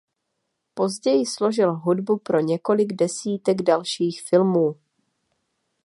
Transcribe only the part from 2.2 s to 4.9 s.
několik desítek dalších filmů.